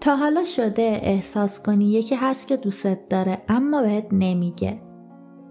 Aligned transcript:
تا 0.00 0.16
حالا 0.16 0.44
شده 0.44 1.00
احساس 1.02 1.62
کنی 1.62 1.92
یکی 1.92 2.14
هست 2.14 2.48
که 2.48 2.56
دوستت 2.56 3.08
داره 3.08 3.38
اما 3.48 3.82
بهت 3.82 4.06
نمیگه. 4.12 4.80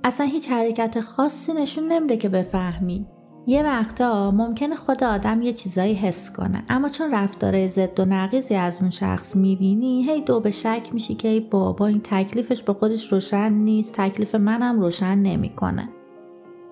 اصلا 0.03 0.25
هیچ 0.25 0.49
حرکت 0.49 1.01
خاصی 1.01 1.53
نشون 1.53 1.91
نمیده 1.91 2.17
که 2.17 2.29
بفهمی. 2.29 3.05
یه 3.47 3.63
وقتا 3.63 4.31
ممکنه 4.31 4.75
خود 4.75 5.03
آدم 5.03 5.41
یه 5.41 5.53
چیزایی 5.53 5.93
حس 5.93 6.31
کنه 6.31 6.63
اما 6.69 6.89
چون 6.89 7.11
رفتار 7.11 7.67
ضد 7.67 7.99
و 7.99 8.05
نقیزی 8.05 8.55
از 8.55 8.77
اون 8.81 8.89
شخص 8.89 9.35
می‌بینی 9.35 10.03
هی 10.03 10.21
دو 10.21 10.39
به 10.39 10.51
شک 10.51 10.89
میشی 10.93 11.15
که 11.15 11.27
ای 11.27 11.39
بابا 11.39 11.87
این 11.87 12.01
تکلیفش 12.03 12.63
به 12.63 12.73
خودش 12.73 13.11
روشن 13.11 13.53
نیست 13.53 13.93
تکلیف 13.93 14.35
منم 14.35 14.79
روشن 14.79 15.15
نمی‌کنه. 15.15 15.89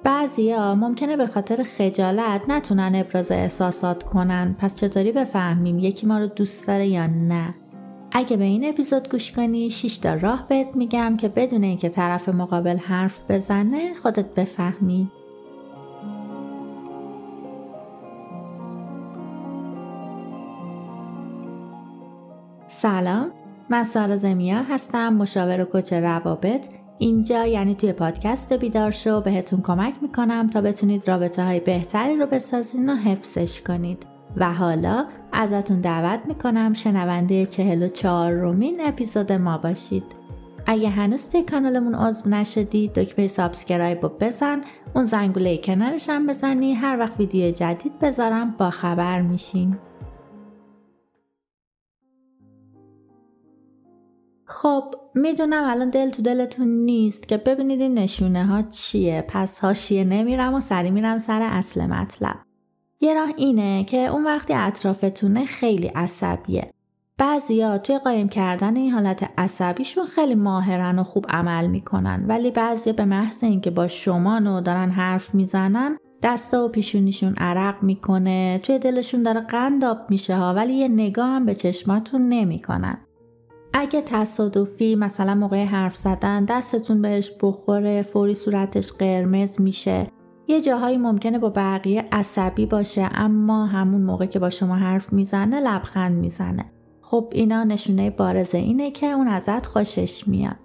بعضیا 0.04 0.76
ممکنه 0.76 1.18
به 1.18 1.28
خاطر 1.28 1.64
خجالت 1.64 2.42
نتونن 2.48 2.92
ابراز 2.96 3.32
احساسات 3.32 4.04
کنن. 4.04 4.56
پس 4.60 4.76
چطوری 4.76 5.12
بفهمیم 5.12 5.80
یکی 5.80 6.08
ما 6.08 6.20
رو 6.20 6.28
دوست 6.28 6.68
داره 6.68 6.88
یا 6.88 7.08
نه؟ 7.08 7.56
اگه 8.18 8.38
به 8.38 8.44
این 8.44 8.70
اپیزود 8.70 9.10
گوش 9.10 9.32
کنی 9.32 9.70
6 9.70 9.98
تا 9.98 10.14
راه 10.14 10.46
بهت 10.50 10.76
میگم 10.76 11.18
که 11.18 11.28
بدون 11.28 11.64
اینکه 11.64 11.90
طرف 11.90 12.30
مقابل 12.30 12.78
حرف 12.78 13.20
بزنه 13.30 13.94
خودت 13.94 14.26
بفهمی. 14.26 15.12
سلام 22.68 23.32
من 23.70 23.84
سارا 23.84 24.18
زمیار 24.18 24.64
هستم 24.70 25.14
مشاور 25.14 25.62
و 25.62 25.66
کوچ 25.66 25.94
روابط. 25.94 26.66
اینجا 26.98 27.46
یعنی 27.46 27.76
توی 27.76 27.94
پادکست 27.94 28.54
بیدار 28.54 28.92
شو 28.92 29.22
بهتون 29.22 29.62
کمک 29.62 29.94
می‌کنم 30.02 30.50
تا 30.50 30.62
بتونید 30.62 31.08
رابطه 31.08 31.44
های 31.44 31.60
بهتری 31.60 32.18
رو 32.18 32.26
بسازین 32.26 32.90
و 32.90 32.96
حفظش 32.96 33.62
کنید. 33.62 34.15
و 34.38 34.54
حالا 34.54 35.06
ازتون 35.32 35.82
دعوت 35.82 36.20
می‌کنم 36.26 36.74
شنونده 36.74 37.46
چهل 37.46 37.84
و 37.84 37.88
چهارمین 37.88 38.82
اپیزود 38.84 39.32
ما 39.32 39.58
باشید. 39.58 40.04
اگه 40.66 40.90
هنوز 40.90 41.30
توی 41.30 41.44
کانالمون 41.44 41.96
عضو 41.96 42.30
نشدی 42.30 42.88
دکمه 42.88 43.28
subscribe 43.28 44.02
رو 44.02 44.12
بزن 44.20 44.62
اون 44.96 45.06
زنگوله 45.06 45.58
کنارش 45.58 46.10
هم 46.10 46.28
بزنی 46.28 46.74
هر 46.74 47.00
وقت 47.00 47.20
ویدیو 47.20 47.52
جدید 47.52 48.00
بذارم 48.00 48.56
با 48.58 48.70
خبر 48.70 49.22
میشین 49.22 49.78
خب 54.46 54.96
می‌دونم 55.16 55.64
الان 55.64 55.90
دل 55.90 56.10
تو 56.10 56.22
دلتون 56.22 56.68
نیست 56.68 57.28
که 57.28 57.38
ببینید 57.38 57.82
این 57.82 57.94
نشونه 57.94 58.46
ها 58.46 58.62
چیه. 58.62 59.26
پس 59.28 59.60
حاشیه 59.60 60.04
نمیرم 60.04 60.54
و 60.54 60.60
سریع 60.60 60.92
میرم 60.92 61.18
سر 61.18 61.42
اصل 61.42 61.86
مطلب. 61.86 62.45
یه 63.06 63.14
راه 63.14 63.30
اینه 63.38 63.84
که 63.84 63.98
اون 63.98 64.24
وقتی 64.24 64.54
اطرافتونه 64.54 65.46
خیلی 65.46 65.88
عصبیه. 65.88 66.72
بعضیا 67.18 67.78
توی 67.78 67.98
قایم 67.98 68.30
کردن 68.30 68.76
این 68.76 68.92
حالت 68.92 69.30
عصبیشون 69.38 70.06
خیلی 70.06 70.36
ماهرن 70.36 71.00
و 71.00 71.04
خوب 71.04 71.26
عمل 71.30 71.68
می‌کنن 71.68 72.26
ولی 72.28 72.52
بعضیا 72.52 72.94
به 72.94 73.06
محض 73.06 73.44
اینکه 73.44 73.72
با 73.72 73.88
شما 73.88 74.40
نو 74.40 74.62
دارن 74.62 74.90
حرف 74.90 75.36
می‌زنن 75.36 75.98
دستا 76.24 76.66
و 76.66 76.70
پیشونیشون 76.70 77.34
عرق 77.38 77.84
می‌کنه 77.84 78.60
توی 78.64 78.80
دلشون 78.80 79.24
داره 79.24 79.42
قنداب 79.42 79.98
میشه 80.10 80.36
ها 80.36 80.54
ولی 80.54 80.74
یه 80.74 80.88
نگاه 80.88 81.30
هم 81.30 81.46
به 81.46 81.56
چشماتون 81.56 82.30
نمی‌کنن. 82.30 82.98
اگه 83.74 84.02
تصادفی 84.02 84.96
مثلا 84.96 85.36
موقع 85.36 85.66
حرف 85.66 85.96
زدن 85.96 86.46
دستتون 86.46 87.02
بهش 87.02 87.32
بخوره 87.42 88.02
فوری 88.02 88.36
صورتش 88.36 88.92
قرمز 88.92 89.62
میشه. 89.62 90.08
یه 90.48 90.62
جاهایی 90.62 90.98
ممکنه 90.98 91.40
با 91.40 91.50
بقیه 91.50 92.06
عصبی 92.12 92.66
باشه 92.66 93.10
اما 93.14 93.66
همون 93.66 94.02
موقع 94.02 94.26
که 94.26 94.40
با 94.40 94.50
شما 94.50 94.76
حرف 94.76 95.14
می‌زنه 95.14 95.60
لبخند 95.60 96.18
می‌زنه. 96.18 96.66
خب 97.02 97.30
اینا 97.32 97.64
نشونه 97.64 98.10
بارز 98.10 98.56
اینه 98.56 98.92
که 98.92 99.08
اون 99.08 99.28
ازت 99.28 99.66
خوشش 99.66 100.28
میاد. 100.28 100.56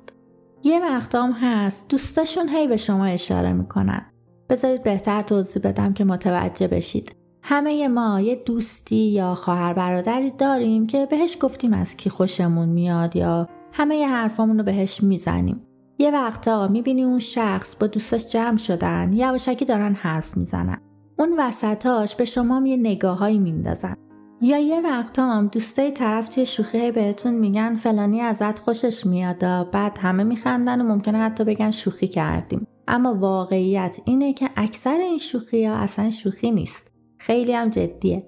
یه 0.62 0.80
وقتام 0.80 1.32
هست 1.32 1.88
دوستاشون 1.88 2.48
هی 2.48 2.68
به 2.68 2.76
شما 2.76 3.04
اشاره 3.04 3.52
می‌کنن. 3.52 4.06
بذارید 4.50 4.82
بهتر 4.82 5.22
توضیح 5.22 5.62
بدم 5.62 5.92
که 5.92 6.04
متوجه 6.04 6.68
بشید. 6.68 7.16
همه 7.42 7.88
ما 7.88 8.20
یه 8.20 8.34
دوستی 8.34 8.96
یا 8.96 9.34
خواهر 9.34 9.72
برادری 9.72 10.30
داریم 10.30 10.86
که 10.86 11.06
بهش 11.06 11.36
گفتیم 11.40 11.72
از 11.72 11.96
کی 11.96 12.10
خوشمون 12.10 12.68
میاد 12.68 13.16
یا 13.16 13.48
همه 13.72 13.96
ی 13.96 14.04
حرفامون 14.04 14.58
رو 14.58 14.64
بهش 14.64 15.02
می‌زنیم. 15.02 15.60
یه 16.00 16.10
وقتا 16.10 16.68
می‌بینی 16.68 17.04
اون 17.04 17.18
شخص 17.18 17.76
با 17.76 17.86
دوستاش 17.86 18.26
جمع 18.26 18.56
شدن 18.56 19.12
یواشکی 19.12 19.64
دارن 19.64 19.94
حرف 19.94 20.36
می‌زنن. 20.36 20.80
اون 21.18 21.34
وسطاش 21.38 22.14
به 22.14 22.24
شما 22.24 22.66
یه 22.66 22.76
نگاههایی 22.76 23.38
میندازن. 23.38 23.96
یا 24.42 24.58
یه 24.58 24.80
وقتا 24.80 25.30
هم 25.30 25.46
دوستای 25.46 25.90
طرف 25.90 26.28
توی 26.28 26.46
شوخی 26.46 26.90
بهتون 26.90 27.34
میگن 27.34 27.76
فلانی 27.76 28.20
ازت 28.20 28.58
خوشش 28.58 29.06
میاد 29.06 29.70
بعد 29.70 29.98
همه 29.98 30.24
میخندن 30.24 30.80
و 30.80 30.84
ممکنه 30.84 31.18
حتی 31.18 31.44
بگن 31.44 31.70
شوخی 31.70 32.08
کردیم. 32.08 32.66
اما 32.88 33.14
واقعیت 33.14 33.96
اینه 34.04 34.32
که 34.32 34.50
اکثر 34.56 34.98
این 34.98 35.18
شوخی 35.18 35.64
ها 35.64 35.74
اصلا 35.74 36.10
شوخی 36.10 36.50
نیست. 36.50 36.90
خیلی 37.18 37.52
هم 37.52 37.68
جدیه. 37.68 38.26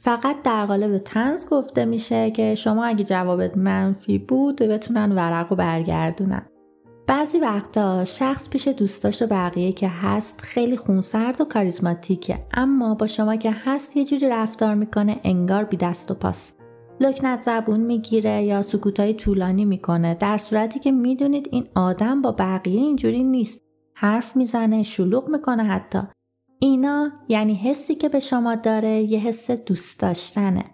فقط 0.00 0.42
در 0.42 0.66
قالب 0.66 0.98
تنز 0.98 1.48
گفته 1.48 1.84
میشه 1.84 2.30
که 2.30 2.54
شما 2.54 2.84
اگه 2.84 3.04
جوابت 3.04 3.56
منفی 3.56 4.18
بود 4.18 4.56
بتونن 4.56 5.12
ورق 5.12 5.52
و 5.52 5.54
برگردونن. 5.54 6.46
بعضی 7.06 7.38
وقتا 7.38 8.04
شخص 8.04 8.48
پیش 8.48 8.68
دوستاش 8.68 9.22
و 9.22 9.26
بقیه 9.26 9.72
که 9.72 9.88
هست 9.88 10.40
خیلی 10.40 10.76
خونسرد 10.76 11.40
و 11.40 11.44
کاریزماتیکه. 11.44 12.46
اما 12.52 12.94
با 12.94 13.06
شما 13.06 13.36
که 13.36 13.50
هست 13.50 13.96
یه 13.96 14.04
جوری 14.04 14.28
رفتار 14.28 14.74
می‌کنه 14.74 15.20
انگار 15.24 15.64
بی 15.64 15.76
دست 15.76 16.10
و 16.10 16.14
پاس 16.14 16.52
لکنت 17.00 17.42
زبون 17.42 17.80
می‌گیره 17.80 18.42
یا 18.42 18.62
سکوتای 18.62 19.14
طولانی 19.14 19.64
می‌کنه 19.64 20.14
در 20.14 20.38
صورتی 20.38 20.78
که 20.80 20.92
می‌دونید 20.92 21.48
این 21.52 21.68
آدم 21.74 22.22
با 22.22 22.32
بقیه 22.32 22.80
اینجوری 22.80 23.22
نیست. 23.22 23.60
حرف 23.94 24.36
می‌زنه 24.36 24.82
شلوغ 24.82 25.28
می‌کنه 25.28 25.62
حتی. 25.62 25.98
اینا 26.58 27.10
یعنی 27.28 27.54
حسی 27.54 27.94
که 27.94 28.08
به 28.08 28.20
شما 28.20 28.54
داره 28.54 29.02
یه 29.02 29.18
حس 29.18 29.50
دوست 29.50 30.00
داشتنه. 30.00 30.64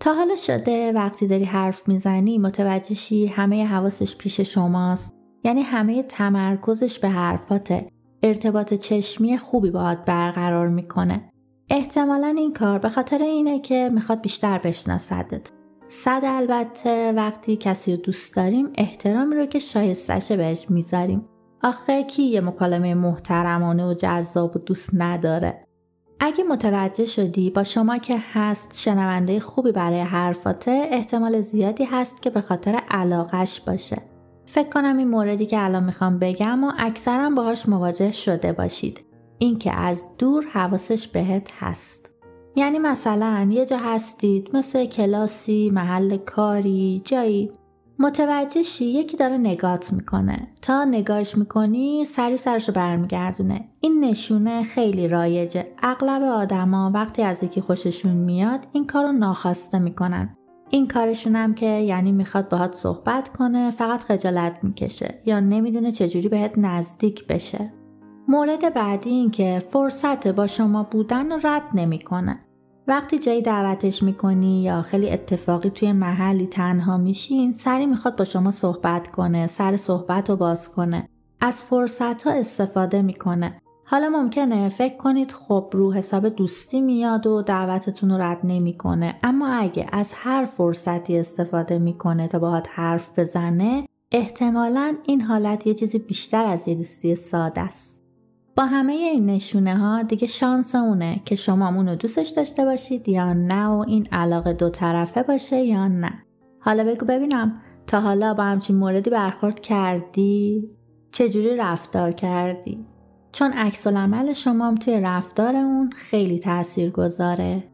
تا 0.00 0.14
حالا 0.14 0.36
شده 0.36 0.92
وقتی 0.92 1.26
داری 1.26 1.44
حرف 1.44 1.88
می‌زنی 1.88 2.38
متوجه 2.38 2.94
شی 2.94 3.26
همه 3.26 3.66
حواسش 3.66 4.16
پیش 4.16 4.40
شماست. 4.40 5.23
یعنی 5.44 5.62
همه 5.62 6.02
تمرکزش 6.02 6.98
به 6.98 7.08
حرفاته 7.08 7.88
ارتباط 8.22 8.74
چشمی 8.74 9.38
خوبی 9.38 9.70
باهات 9.70 10.04
برقرار 10.04 10.68
می‌کنه. 10.68 11.30
احتمالا 11.70 12.34
این 12.38 12.52
کار 12.52 12.78
به 12.78 12.88
خاطر 12.88 13.18
اینه 13.22 13.60
که 13.60 13.90
می‌خواد 13.94 14.20
بیشتر 14.20 14.58
بشناسدت. 14.58 15.50
صد 15.88 16.20
البته 16.24 17.12
وقتی 17.12 17.56
کسی 17.56 17.96
رو 17.96 18.02
دوست 18.02 18.36
داریم 18.36 18.68
احترامی 18.74 19.36
رو 19.36 19.46
که 19.46 19.58
شایستش 19.58 20.32
بهش 20.32 20.66
می‌ذاریم. 20.70 21.28
آخه 21.62 22.02
کی 22.02 22.22
یه 22.22 22.40
مکالمه 22.40 22.94
محترمانه 22.94 23.86
و 23.86 23.94
جذاب 23.94 24.56
و 24.56 24.58
دوست 24.58 24.90
نداره؟ 24.92 25.64
اگه 26.20 26.44
متوجه 26.44 27.06
شدی 27.06 27.50
با 27.50 27.64
شما 27.64 27.98
که 27.98 28.16
هست 28.32 28.78
شنونده 28.78 29.40
خوبی 29.40 29.72
برای 29.72 30.00
حرفاته 30.00 30.88
احتمال 30.90 31.40
زیادی 31.40 31.84
هست 31.84 32.22
که 32.22 32.30
به 32.30 32.40
خاطر 32.40 32.80
علاقش 32.90 33.60
باشه. 33.60 34.13
فکر 34.46 34.68
کنم 34.68 34.96
این 34.96 35.08
موردی 35.08 35.46
که 35.46 35.64
الان 35.64 35.84
می‌خوام 35.84 36.18
بگم 36.18 36.64
و 36.64 36.72
اکثرا 36.78 37.30
باهاش 37.30 37.68
مواجه 37.68 38.12
شده 38.12 38.52
باشید. 38.52 39.04
اینکه 39.38 39.72
از 39.72 40.04
دور 40.18 40.44
حواسش 40.52 41.08
بهت 41.08 41.50
هست. 41.58 42.10
یعنی 42.56 42.78
مثلا 42.78 43.48
یه 43.50 43.66
جا 43.66 43.76
هستید 43.76 44.50
مثل 44.56 44.86
کلاسی 44.86 45.70
محل 45.70 46.16
کاری 46.16 47.02
جایی. 47.04 47.52
متوجه 47.98 48.62
شی 48.62 48.84
یکی 48.84 49.16
داره 49.16 49.38
نگات 49.38 49.92
می‌کنه. 49.92 50.48
تا 50.62 50.84
نگاش 50.84 51.38
می‌کنی 51.38 52.04
سری 52.04 52.36
سرشو 52.36 52.72
برمیگردونه. 52.72 53.68
این 53.80 54.04
نشونه 54.04 54.62
خیلی 54.62 55.08
رایجه. 55.08 55.66
اغلب 55.82 56.22
آدما 56.22 56.90
وقتی 56.94 57.22
از 57.22 57.42
یکی 57.42 57.60
خوششون 57.60 58.12
میاد 58.12 58.66
این 58.72 58.86
کارو 58.86 59.12
ناخواسته 59.12 59.78
می‌کنن. 59.78 60.36
این 60.70 60.88
کارشون 60.88 61.36
هم 61.36 61.54
که 61.54 61.66
یعنی 61.66 62.12
می‌خواد 62.12 62.48
باهات 62.48 62.74
صحبت 62.74 63.28
کنه 63.28 63.70
فقط 63.70 64.00
خجالت 64.00 64.58
می‌کشه 64.62 65.22
یا 65.26 65.40
نمی‌دونه 65.40 65.92
چجوری 65.92 66.28
بهت 66.28 66.52
نزدیک 66.56 67.26
بشه. 67.26 67.72
مورد 68.28 68.74
بعدی 68.74 69.10
این 69.10 69.30
که 69.30 69.62
فرصت 69.70 70.28
با 70.28 70.46
شما 70.46 70.82
بودن 70.82 71.32
رو 71.32 71.40
رد 71.44 71.62
نمی‌کنه. 71.74 72.40
وقتی 72.88 73.18
جایی 73.18 73.42
دعوتش 73.42 74.02
می‌کنی 74.02 74.62
یا 74.62 74.82
خیلی 74.82 75.10
اتفاقی 75.10 75.70
توی 75.70 75.92
محلی 75.92 76.46
تنها 76.46 76.96
میشین 76.96 77.52
سری 77.52 77.86
می‌خواد 77.86 78.16
با 78.16 78.24
شما 78.24 78.50
صحبت 78.50 79.10
کنه 79.10 79.46
سر 79.46 79.76
صحبت 79.76 80.30
رو 80.30 80.36
باز 80.36 80.72
کنه. 80.72 81.08
از 81.40 81.62
فرصت 81.62 82.22
ها 82.22 82.32
استفاده 82.32 83.02
می‌کنه. 83.02 83.60
حالا 83.86 84.08
ممکنه 84.08 84.68
فکر 84.68 84.96
کنید 84.96 85.32
خب 85.32 85.70
رو 85.72 85.92
حساب 85.92 86.28
دوستی 86.28 86.80
میاد 86.80 87.26
و 87.26 87.42
دعوتتون 87.42 88.10
رو 88.10 88.18
رد 88.18 88.40
نمی‌کنه 88.44 89.14
اما 89.22 89.48
اگه 89.48 89.86
از 89.92 90.12
هر 90.16 90.44
فرصتی 90.44 91.18
استفاده 91.18 91.78
می‌کنه 91.78 92.28
تا 92.28 92.38
باهات 92.38 92.66
حرف 92.70 93.18
بزنه 93.18 93.88
احتمالا 94.12 94.96
این 95.06 95.20
حالت 95.20 95.66
یه 95.66 95.74
چیزی 95.74 95.98
بیشتر 95.98 96.44
از 96.44 96.68
یه 96.68 96.74
دوستی 96.74 97.14
ساده 97.14 97.60
است 97.60 98.00
با 98.56 98.64
همه 98.64 98.92
این 98.92 99.26
نشونه 99.26 99.76
ها 99.76 100.02
دیگه 100.02 100.26
شانس 100.26 100.74
اونه 100.74 101.22
که 101.24 101.36
شما 101.36 101.68
اونو 101.68 101.94
دوستش 101.94 102.28
داشته 102.28 102.64
باشید 102.64 103.08
یا 103.08 103.32
نه 103.32 103.66
و 103.66 103.84
این 103.88 104.06
علاقه 104.12 104.52
دو 104.52 104.70
طرفه 104.70 105.22
باشه 105.22 105.56
یا 105.56 105.88
نه 105.88 106.12
حالا 106.60 106.84
بگو 106.84 107.06
ببینم 107.06 107.60
تا 107.86 108.00
حالا 108.00 108.34
با 108.34 108.42
همچین 108.42 108.76
موردی 108.76 109.10
برخورد 109.10 109.60
کردی؟ 109.60 110.70
چجوری 111.12 111.56
رفتار 111.56 112.12
کردی؟ 112.12 112.86
چون 113.34 113.52
عکس 113.52 113.86
عمل 113.86 114.32
شما 114.32 114.74
توی 114.74 115.00
رفتار 115.00 115.56
اون 115.56 115.90
خیلی 115.90 116.38
تأثیر 116.38 116.90
گذاره. 116.90 117.64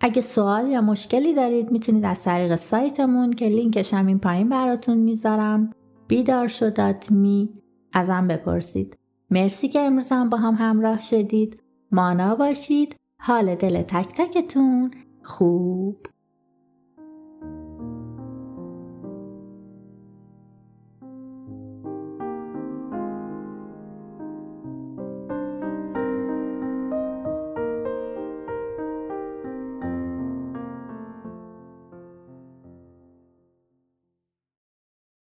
اگه 0.00 0.22
سوال 0.22 0.68
یا 0.68 0.80
مشکلی 0.80 1.34
دارید 1.34 1.72
می‌تونید 1.72 2.04
از 2.04 2.22
طریق 2.22 2.56
سایتمون 2.56 3.32
که 3.32 3.46
لینکش 3.46 3.94
هم 3.94 4.06
این 4.06 4.18
پایین 4.18 4.48
براتون 4.48 4.98
می‌ذارم 4.98 5.70
بیدارشو.می 6.08 7.48
ازم 7.92 8.28
بپرسید. 8.28 8.98
مرسی 9.30 9.68
که 9.68 9.80
امروز 9.80 10.12
هم 10.12 10.28
با 10.30 10.38
هم 10.38 10.54
همراه 10.54 11.00
شدید. 11.00 11.62
مانا 11.92 12.34
باشید. 12.34 12.96
حال 13.20 13.54
دل 13.54 13.82
تک 13.82 14.14
تکتون 14.16 14.90
خوب 15.22 15.96